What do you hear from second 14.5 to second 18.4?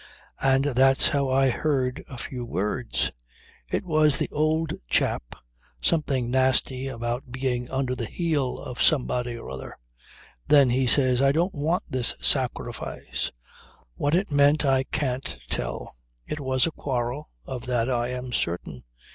I can't tell. It was a quarrel of that I am